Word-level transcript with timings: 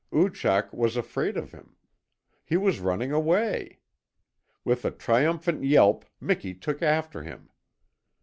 Oochak 0.11 0.73
was 0.73 0.97
afraid 0.97 1.37
of 1.37 1.51
him. 1.51 1.75
He 2.43 2.57
was 2.57 2.79
running 2.79 3.11
away! 3.11 3.81
With 4.65 4.83
a 4.83 4.89
triumphant 4.89 5.63
yelp 5.63 6.05
Miki 6.19 6.55
took 6.55 6.81
after 6.81 7.21
him. 7.21 7.51